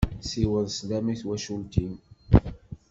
[0.29, 1.93] Siweḍ sslam i twacult-im.